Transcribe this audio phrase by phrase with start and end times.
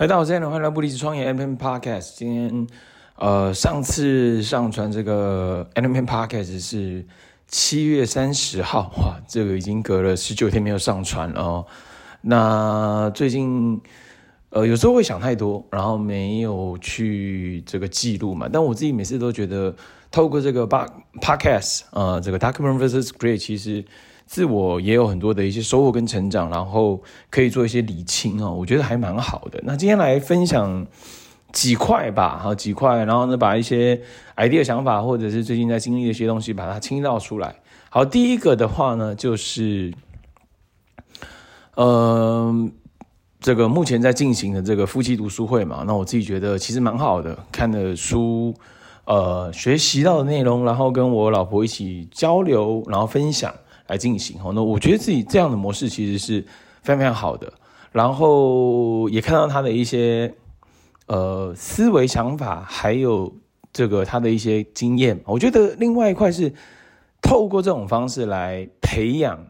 [0.00, 2.14] 嗨，大家好，欢迎来到不离职创业 MNP Podcast。
[2.16, 2.66] 今天，
[3.16, 7.04] 呃，上次上传这个 MNP Podcast 是
[7.46, 11.66] 七月三十号，哇，这个已经隔了十九天没有上传了哦。
[12.22, 13.78] 那最近，
[14.48, 18.48] 呃，有时候会想太多，然后没有去这个记录嘛。
[18.50, 19.76] 但我自己每次都觉得，
[20.10, 23.84] 透过这个 Podcast，呃，这个 Document versus Create，其实。
[24.30, 29.60] 自我也有很多的一些收获跟成长，然后可以做一些理清哦，我觉得还蛮好的。
[29.64, 30.86] 那今天来分享
[31.50, 34.00] 几块吧，好几块，然后呢，把一些
[34.36, 37.56] idea 想法或者是最近在经历的一些东西，把它倾倒出来。
[37.88, 39.92] 好，第一个的话呢，就是，
[41.74, 42.70] 呃，
[43.40, 48.54] 这个目前在进行的这个夫妻读书会嘛，那我自己觉得其实蛮好的，看的书，
[49.06, 53.52] 呃，学习到的内容，然后跟我老婆一起交流，然后分享。
[53.90, 56.40] 来进行哦，那我觉得自己这样的模式其实是
[56.80, 57.52] 非常非常好的，
[57.90, 60.32] 然后也看到他的一些
[61.06, 63.34] 呃思维想法，还有
[63.72, 65.20] 这个他的一些经验。
[65.26, 66.54] 我觉得另外一块是
[67.20, 69.44] 透过这种方式来培养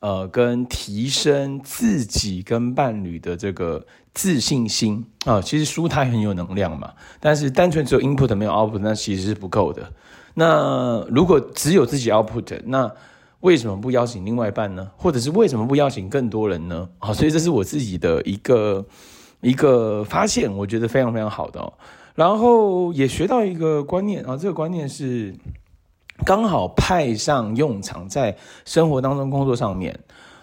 [0.00, 5.42] 呃跟提升自己跟伴侣的这个自信心啊。
[5.42, 9.92] 其实书它很有能量嘛，但是单纯只有 input 没有 output，那其实是不够的。
[10.32, 12.90] 那如果只有自己 output，那
[13.44, 14.90] 为什么不邀请另外一半呢？
[14.96, 16.88] 或者是为什么不邀请更多人呢？
[16.98, 18.82] 好，所以这是我自己的一个
[19.42, 21.72] 一个发现，我觉得非常非常好的。
[22.14, 25.34] 然后也学到一个观念啊，这个观念是
[26.24, 28.34] 刚好派上用场，在
[28.64, 30.00] 生活当中、工作上面，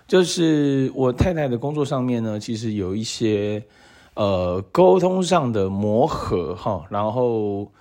[0.07, 3.63] 就是我太太的工作上面呢，其实有一些
[4.13, 7.71] 呃沟通上的磨合哈，然后。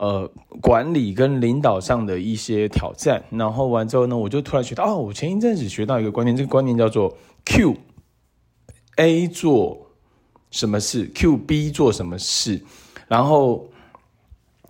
[0.00, 0.26] 呃，
[0.62, 7.76] 管理跟领导上的一些挑战，然后完之后呢，我就突然觉得，哦，我前一阵子学到一个观念，这个观念叫做 Q
[8.96, 9.90] A 做
[10.50, 12.62] 什么事，Q B 做什么事，
[13.08, 13.68] 然后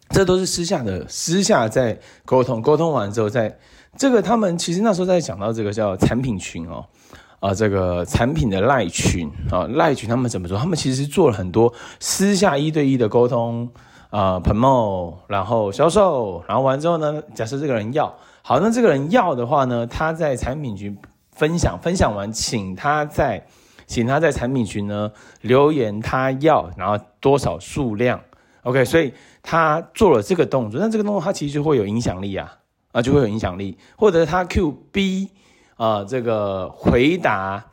[0.09, 3.56] 这都是私下的，私下在沟通，沟通完之后，在
[3.97, 6.84] 这个他们其实那时候在讲到这个叫产品群哦，
[7.38, 10.59] 啊、这个产品的赖群啊，赖群他们怎么做？
[10.59, 13.71] 他们其实做了很多私下一对一的沟通。
[14.10, 18.12] 啊彭某然后销售，然后完之后呢，假设这个人要
[18.43, 20.98] 好，那这个人要的话呢，他在产品群
[21.31, 23.47] 分享，分享完，请他在，
[23.87, 25.12] 请他在产品群呢
[25.43, 28.21] 留言，他要，然后多少数量
[28.62, 32.59] ，OK，所以他做了这个动作，那这个动作他其实就会有影响力啊，
[32.92, 35.28] 啊，就会有影响力，或者他 QB
[35.77, 37.65] 啊，这个回答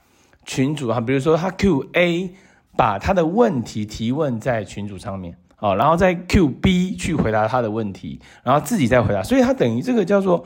[0.45, 2.29] 群主啊，比如说他 QA
[2.75, 5.35] 把他的问题提问在群主上面。
[5.59, 10.45] 好，然后再 Q B 去回答他的问题，然后自己再回答，所以他等于这个叫做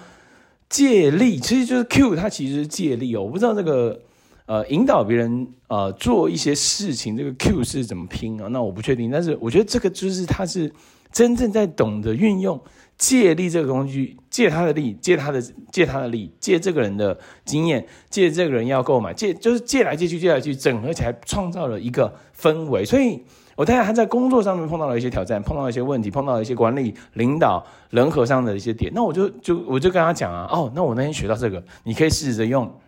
[0.70, 3.24] 借力，其实就是 Q，它其实是借力哦。
[3.24, 4.00] 我不知道这个
[4.46, 8.48] 呃引导别人呃做一些事情，这个 Q 是怎么拼啊？
[8.48, 10.72] 那我不确定，但是我觉得这个就是他是
[11.12, 12.58] 真正在懂得运用
[12.98, 15.44] 借力这个工具，借他的力，借他的
[15.74, 23.22] 借他的力，借这个人的经验，借这个人要购买，借就是借来借去，借来去，整合起来创造了一个氛围，所以。
[23.62, 28.92] 我太太还在工作上面碰到了一些挑战，碰到了一些问题，碰到了一些管理、领导、人和上的一些点。
[28.96, 32.80] 那我就就我就跟他讲啊，哦，那我那天学到这个，你可以试着用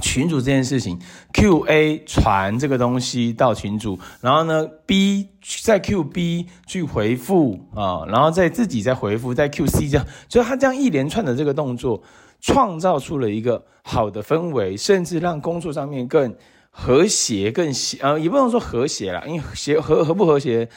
[0.00, 0.98] 群主这件事情
[1.34, 5.28] ，QA 传这个东西到群主，然后呢，B
[5.62, 12.02] 在 QB 去回复啊，然后再自己再回复，在 QC 这样，所以他这样一连串的这个动作，
[12.40, 16.34] 创造出了一个好的氛围，甚至让工作上面更。
[16.70, 20.68] 和谐更协，呃，也不能说和谐啦，因为协和和不和谐，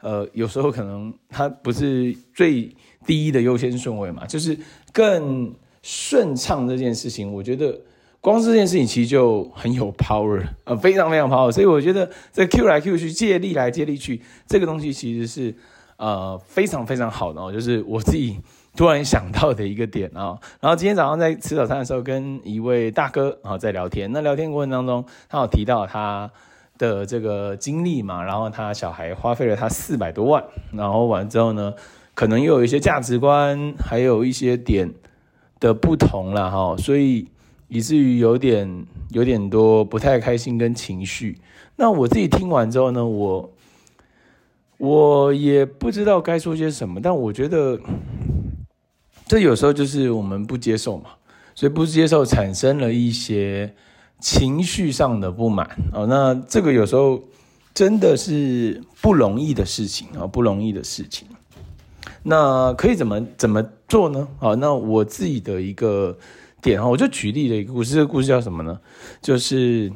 [0.00, 2.74] 呃，有时候可能它不是最
[3.06, 4.58] 第一的优先顺位嘛，就是
[4.92, 7.80] 更顺畅这件事情，我觉得
[8.20, 15.54] 光是这件事情其实就很有 power，呃，非常非常 power，所以我觉得这 Q 来 Q 去，借力来借力去，这个东西其实是
[15.96, 18.38] 呃非常非常好的哦，就是我自己。
[18.74, 24.10] 突然想到的一个点啊， 然后今天早上在吃早餐的时候，跟一位大哥啊在聊天。
[24.12, 26.30] 那聊天过程当中，他有提到他
[26.78, 30.42] 的这个经历嘛，然后他小孩花费了他四百多万，
[30.72, 31.74] 然后完之后呢，
[32.14, 34.90] 可能又有一些价值观，还有一些点
[35.60, 37.28] 的不同了哈，所以
[37.68, 41.38] 以至于有点有点多不太开心跟情绪。
[41.76, 43.50] 那我自己听完之后呢，我
[44.78, 47.78] 我也不知道该说些什么，但我觉得。
[49.32, 51.08] 这有时候就是我们不接受嘛，
[51.54, 53.74] 所以不接受产生了一些
[54.20, 56.06] 情绪上的不满哦。
[56.06, 57.18] 那这个有时候
[57.72, 61.26] 真的是不容易的事情啊，不容易的事情。
[62.22, 64.28] 那可以怎么怎么做呢？
[64.38, 66.14] 啊，那我自己的一个
[66.60, 67.94] 点啊，我就举例了一个故事。
[67.94, 68.78] 这个故事叫什么呢？
[69.22, 69.90] 就是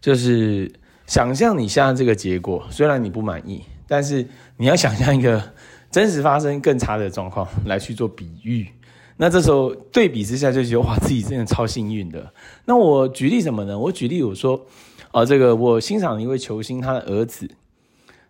[0.00, 0.72] 就是
[1.06, 4.26] 想象你现在这个结果，虽然你不满意，但是
[4.56, 5.40] 你要想象一个
[5.94, 8.66] 真实发生更差的状况来去做比喻。
[9.16, 12.34] 那这时候对比之下，就觉得哇，自己真的超幸运的。
[12.64, 13.78] 那我举例什么呢？
[13.78, 14.60] 我举例我说，
[15.12, 17.48] 啊、这个我欣赏一位球星，他的儿子，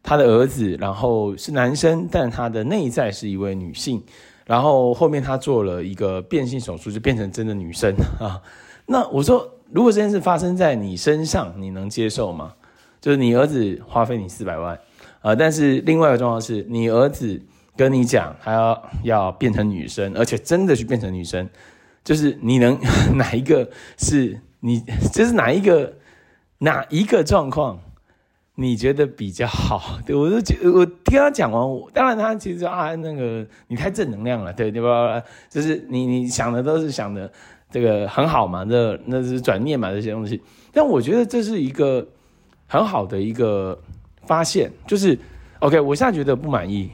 [0.03, 4.03] 他的儿子，然后是男生，但他的内在是一位女性，
[4.45, 8.39] 然后后面他做了一个变性手术，就变成真的女生啊。
[8.85, 12.53] 那我说，如果这件事发生在你身上，你能接受吗？
[13.01, 14.79] 就是你儿子花费你四百万，
[15.23, 17.41] 啊、但是另外一个状况是你儿子。
[17.77, 21.49] 跟你讲，他要要变成女生，而且真的去变成女生，
[22.05, 22.79] 就是你能
[23.17, 23.69] 哪一个
[23.99, 24.81] 是你，
[25.13, 25.93] 就是哪一个
[26.59, 27.81] 哪一个状况，
[28.55, 29.99] 你觉得比较好？
[30.07, 35.21] 对，我就觉我听他讲完，我当然他其实啊，那个你太正能量了，对对吧？
[35.51, 37.31] 就是你你想的都是想的
[37.71, 40.41] 这个很好嘛，这那是转念嘛，这些东西。
[40.73, 42.07] 但我觉得这是一个
[42.69, 43.77] 很好的一个
[44.27, 45.19] 发现，就是
[45.59, 46.91] OK，我现在觉得不满意。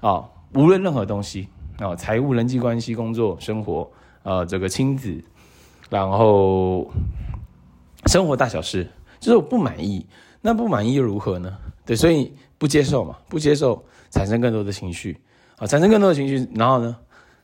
[0.00, 1.48] 啊、无论任何东西
[1.78, 3.90] 啊，财、务、人际关系、工作、生活，
[4.22, 5.22] 呃，这个亲子，
[5.90, 6.90] 然后
[8.06, 8.88] 生活大小事，
[9.20, 10.06] 就是我不满意。
[10.42, 11.56] 那不满意又如何呢？
[11.84, 15.18] 对，所以不接受嘛，不接受，产生更多的情绪
[15.56, 16.96] 啊、产生更多的情绪，然后呢，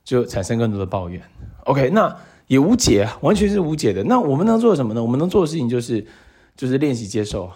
[0.05, 1.20] 就产生更多的抱怨。
[1.64, 2.14] OK，那
[2.46, 4.05] 也无解，完全是无解的。
[4.05, 5.02] 那我们能做什么呢？
[5.02, 6.06] 我们能做的事情就是，
[6.55, 7.50] 就是练习接受，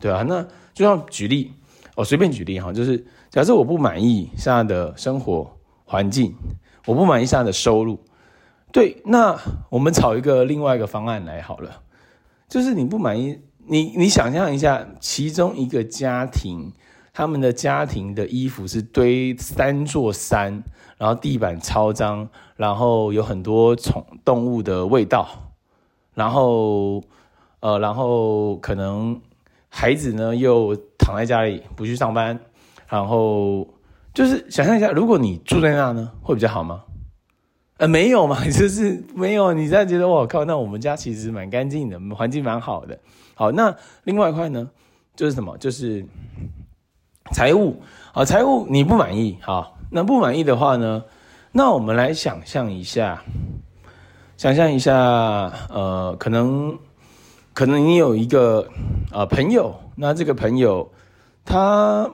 [0.00, 0.22] 对、啊？
[0.22, 0.42] 那
[0.72, 1.52] 就像举例，
[1.96, 3.04] 我、随便举例哈，就是。
[3.28, 6.34] 假设我不满意现在的生活环境，
[6.86, 7.98] 我不满意现在的收入，
[8.72, 9.36] 对，那
[9.68, 11.82] 我们找一个另外一个方案来好了。
[12.48, 16.72] 就是你不满意，你你想象一下，其中一个家庭，
[17.12, 20.62] 他们的家庭的衣服是堆三座山，
[20.96, 25.28] 然后地板超脏，然后有很多宠动物的味道，
[26.14, 27.02] 然后
[27.60, 29.20] 呃，然后可能
[29.78, 32.40] 孩子呢又躺在家里不去上班。
[32.88, 33.68] 然后
[34.14, 36.82] 就是想象一下，如果你住在那呢，会比较好吗？
[37.76, 39.52] 呃，没有嘛， 就是没有。
[39.52, 42.98] 你在觉得我靠，那我们家其实蛮干净的，环境蛮好的。
[43.34, 44.70] 好，那另外一块呢，
[45.14, 45.58] 就是什么？
[45.58, 46.06] 就是
[47.32, 47.82] 财务。
[48.12, 51.04] 好，财务你不满意，好，那不满意的话呢，
[51.52, 53.22] 那我们来想象一下，
[54.36, 54.94] 想象一下，
[55.68, 56.78] 呃，可能
[57.56, 58.68] 可能你有一个
[59.10, 60.92] 呃朋友，那这个朋友
[61.42, 62.10] 他。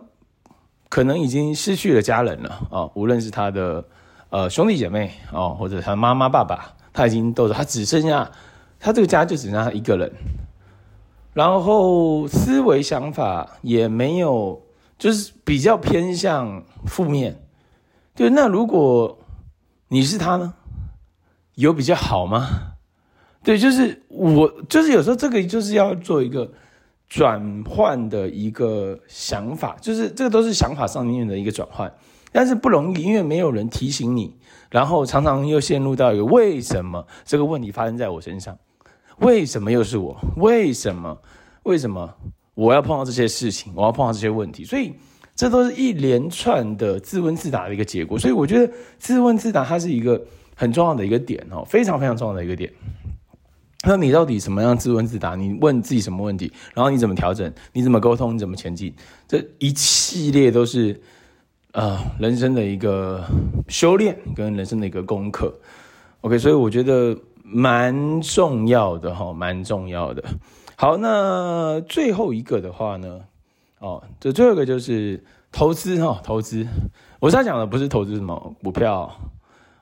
[0.94, 3.82] 可能已经失去了家人了啊、无论是他的
[4.28, 8.30] 呃兄弟姐妹哦，或者他妈妈爸爸，他已经都是他只剩下
[8.78, 10.12] 他这个家就只剩下他一个人，
[11.32, 14.60] 然后思维想法也没有，
[14.98, 17.42] 就是比较偏向负面。
[18.14, 19.18] 对，那如果
[19.88, 20.52] 你是他呢，
[21.54, 22.71] 有比较好吗？
[23.44, 26.50] 对，就是我就是有时候这个就是要做一个。
[27.08, 31.92] 转换的一个想法，就是这个都是想法上面的一个转换，
[32.32, 34.34] 但是不容易，因为没有人提醒你，
[34.70, 38.56] 然后常常又陷入到一个为什么这个问题发生在我身上，
[39.18, 40.16] 为什么又是我？
[40.38, 41.18] 为什么？
[41.64, 42.10] 为什么
[42.54, 43.70] 我要碰到这些事情？
[43.76, 44.64] 我要碰到这些问题？
[44.64, 44.94] 所以
[45.34, 48.18] 这都是一连串的自问自答的一个结果。
[48.18, 50.18] 所以我觉得自问自答它是一个
[50.56, 52.72] 很重要的一个点哦，非常非常重要的一个点。
[53.84, 55.34] 那你到底什么样自问自答？
[55.34, 56.52] 你问自己什么问题？
[56.72, 57.52] 然后你怎么调整？
[57.72, 58.34] 你怎么沟通？
[58.34, 58.94] 你怎么前进？
[59.26, 61.00] 这一系列都是
[61.72, 63.24] 呃人生的一个
[63.68, 65.52] 修炼跟人生的一个功课。
[66.20, 70.22] OK，所以我觉得蛮重要的哈，蛮重要的。
[70.76, 73.20] 好，那最后一个的话呢？
[73.80, 76.64] 哦，这最后一个就是投资哈，投资。
[77.18, 79.12] 我现在讲的不是投资什么股票、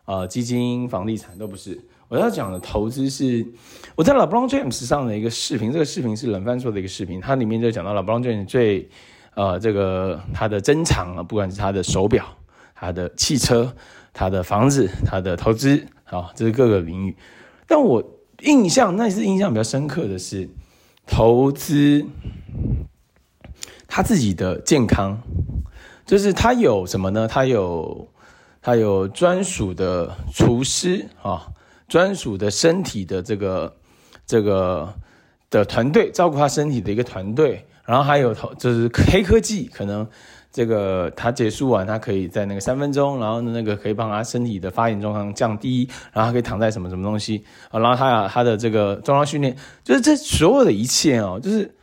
[0.06, 1.78] 呃基金、房地产都不是。
[2.10, 3.46] 我要讲的投资是
[3.94, 8.88] 我在 LeBron James 上的一个视频，这个视频是冷饭做的一个视频，它里面就讲到 LeBron James 最
[9.34, 12.26] 呃这个他的珍藏啊，不管是他的手表、
[12.74, 13.72] 他的汽车、
[14.12, 17.16] 他的房子、他的投资，好，这是各个领域。
[17.68, 18.02] 但我
[18.40, 20.48] 印象那是印象比较深刻的是
[21.06, 22.04] 投资
[23.86, 25.22] 他自己的健康，
[26.04, 27.28] 就是他有什么呢？
[27.28, 28.08] 他有
[28.60, 31.46] 他有专属的厨师啊。
[31.90, 33.76] 专属的身体的这个
[34.24, 34.94] 这个
[35.50, 40.06] 的团队，照顾他身体的一个团队，然后还有投就是黑科技，可能
[40.52, 51.74] 这个他结束完，他可以在那个三分钟，然后那个可以帮他身体的发炎状况降低，然后可以躺在什么什么东西啊，然后他他的这个重量训练，就是这所有的一切哦，就是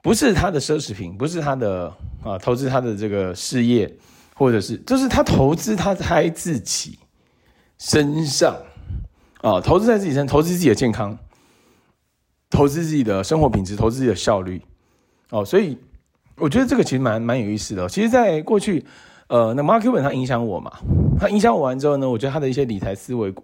[0.00, 1.92] 不是他的奢侈品，不是他的
[2.24, 3.94] 啊投资他的这个事业，
[4.34, 6.98] 或者是就是他投资他在自己
[7.76, 8.56] 身上。
[9.42, 11.18] 啊，投资在自己身，投资自己的健康，
[12.48, 14.62] 投资自己的生活品质，投资自己的效率，
[15.30, 15.76] 哦，所以
[16.36, 17.88] 我觉得这个其实蛮蛮有意思的。
[17.88, 18.84] 其实，在过去，
[19.26, 20.72] 呃，那 Mark Cuban 他影响我嘛，
[21.18, 23.34] 他影响我完之后呢，我觉得他的一些理财思维，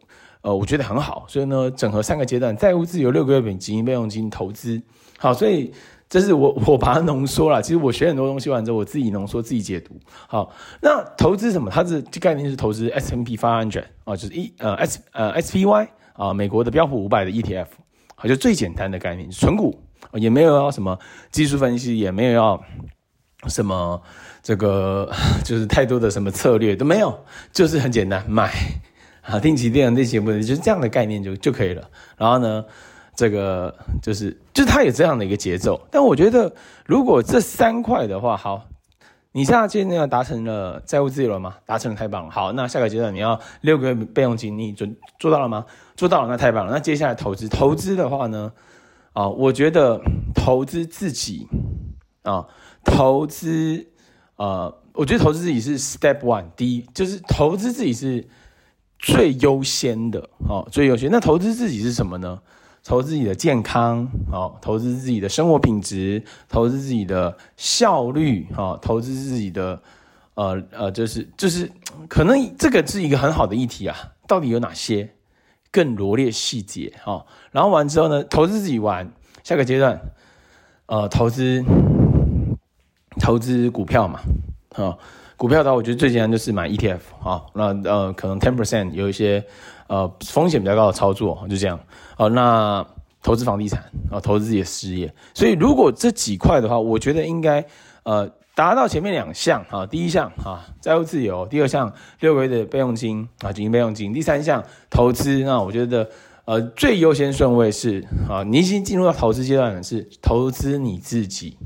[0.43, 1.27] 呃，我觉得很好。
[1.29, 4.81] 所以呢，整合三个阶段：债务自由、六个月本金、备用金、投资。
[5.19, 5.73] 好，所以。
[6.09, 7.61] 这是我我把它浓缩了。
[7.61, 9.95] 其实我学很多东西完之后，我自己浓缩自己解读。
[10.27, 10.51] 好，
[10.81, 11.71] 那投资什么？
[11.71, 17.67] 它的概念是投资 S&P 500啊，就是一呃 S 呃 SPY 啊，美国的标普五百的 ETF，
[18.15, 19.79] 好，就最简单的概念，存股
[20.15, 20.99] 也没有要什么
[21.31, 22.59] 技术分析，也没有要
[23.47, 24.01] 什么
[24.43, 25.13] 这个
[25.45, 27.23] 就是太多的什么策略都没有，
[27.53, 28.51] 就是很简单买
[29.21, 31.91] 啊，定期定额这些不就是这样的概念就就可以了。
[32.17, 32.65] 然后呢？
[33.19, 36.55] 这个就是，就是它有这样的一个节奏，但我觉得
[36.87, 38.69] 如果这三块的话，好，
[39.33, 41.57] 你现在现在要达成了债务自由了吗？
[41.67, 42.31] 达成了，太棒了。
[42.31, 45.67] 好，那下个阶段你要六个月备用金，你准做到了吗？
[45.97, 46.73] 做到了，那太棒了。
[46.73, 48.53] 那接下来投资，投资的话呢，
[49.15, 50.01] 啊，我觉得
[50.33, 51.49] 投资自己
[52.23, 52.47] 啊，
[52.85, 53.85] 投资，
[54.37, 58.25] 呃，我觉得投资自己是 step one，第一就是投资自己是
[58.97, 61.11] 最优先的，哦，最优先。
[61.11, 62.41] 那投资自己是什么呢？
[62.85, 69.81] 投资自己的健康，哦，投资自己的生活品质，投资自己的效率，哦，投资自己的，
[70.35, 71.71] 呃呃，就是就是，
[72.09, 73.97] 可能这个是一个很好的议题啊。
[74.27, 75.11] 到底有哪些
[75.71, 76.93] 更罗列细节？
[77.05, 79.11] 哦，然后完之后呢，投资自己完，
[79.43, 80.01] 下个阶段，
[80.87, 81.65] 呃，投资
[83.21, 84.21] 投资股票嘛，
[84.77, 84.99] 哦，
[85.39, 89.43] 股票的话，我觉得最简单就是买 ETF 啊，那呃，可能 ten percent 有一些。
[89.91, 91.81] 呃，风险比较高的操作就这样。
[92.15, 92.87] 好，那
[93.23, 95.11] 投资房地产啊，投资自己的事业。
[95.33, 97.65] 所以如果这几块的话，我觉得应该
[98.03, 101.91] 呃达到前面两项啊，第一项啊债务自由，第二项
[102.21, 105.39] 六个月的备用金啊，紧急备用金，第三项投资。
[105.39, 106.07] 那我觉得
[106.45, 111.57] 呃最优先顺位是啊，你已经进入到投资阶段的是投资你自己，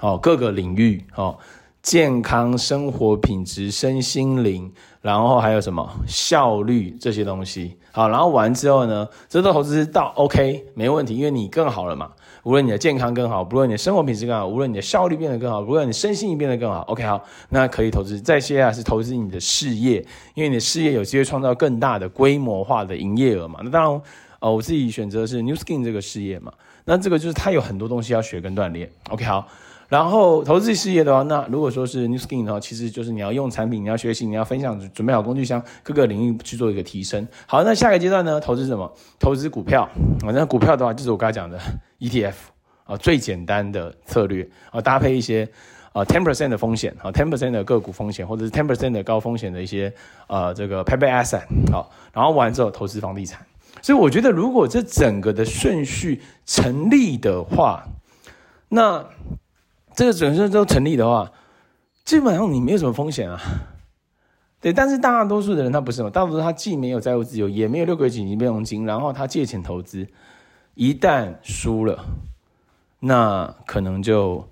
[0.00, 1.38] 好，各个领域好。
[1.82, 4.70] 健康生活品质、身心灵，
[5.00, 12.10] 然后还有什么效率这些东西，好，然后完之后呢，这都投资到 OK 没问题，因为你更好了嘛。
[12.44, 18.18] 无论你的健康更好，无论你的生活品质更好，无论你的效率变得更好，无论你身心灵变得更好，OK 好，那可以投资。
[18.20, 20.04] 再接下来是投资你的事业，
[20.34, 23.60] 因为你的事业有机会创造更大的规模化的营业额嘛。
[23.62, 24.02] 那当然，
[24.40, 26.52] 呃，我自己选择的是 New Skin 这个事业嘛。
[26.84, 29.46] 那这个就是它有很多东西要学跟锻炼，OK 好。
[29.88, 37.26] 然后投资事业的话，那如果说是 New Skin 的话，其实就是你要用产品，你要学习，你要分享，准备好工具箱，各个领域去做一个提升。
[37.46, 38.38] 好，那下个阶段呢？
[38.38, 38.92] 投资什么？
[39.18, 39.88] 投资股票。
[40.26, 41.58] 啊，那股票的话，就是我刚才讲的
[42.00, 42.34] ETF
[42.84, 45.48] 啊，最简单的策略啊，搭配一些
[45.94, 49.90] 啊 ten percent 的风险啊，ten percent 的个股风险，或者是 ten percent 的高风险的一些
[50.26, 53.40] 呃这个配备 asset 好，然后完之后投资房地产。
[53.80, 57.84] 所以我觉得，如果这整个的顺序成立的话，
[58.68, 59.02] 那
[59.98, 61.28] 这个整个都成立的话，
[62.04, 63.40] 基本上你没有什么风险啊，
[64.60, 64.72] 对。
[64.72, 70.06] 但是大多数的人他不是嘛，大多数他既没有债务自由，也没有六个月紧急备用金，然后他借钱投资，
[70.74, 72.04] 一旦输了，
[73.00, 74.48] 那可能就。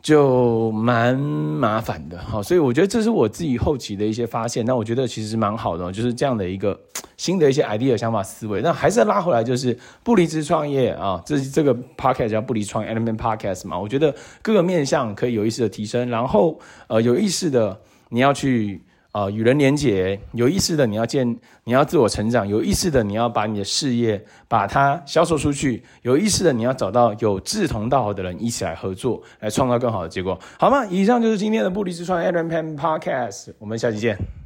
[0.00, 4.64] 就蛮麻烦的，哈，所以我觉得这是我自己后期的一些发现。
[4.64, 6.78] 那我觉得其实蛮好的，就是这样的一个
[7.16, 8.62] 新的一些 idea 想法思维。
[8.62, 13.78] 那还是拉回来，就是不离职创业啊，这这个 podcast 叫不离创业 Element Podcast 嘛。
[13.78, 18.82] 我觉得各个面向可以有意识的提升，然后呃有意识的你要去。
[19.18, 21.26] 啊、与人连结，有意识的你要建，
[21.64, 30.86] 你要自我成长，有意识的你要把你的事业把它销售出去，有意识的你要找到有志同道合的人一起来合作，来创造更好的结果，好吗？
[30.86, 34.38] 以上就是今天的不离职创业 Allen Peng Podcast，我们下期见。